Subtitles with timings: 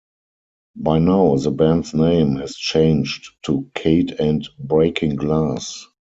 [0.77, 5.85] By now the band's name has changed to "Kate and Breaking Glass".